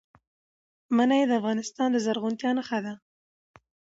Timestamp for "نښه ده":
2.57-2.93